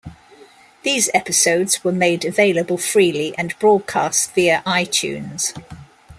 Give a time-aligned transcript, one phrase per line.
[0.81, 5.53] These episodes were made available freely and broadcast via iTunes.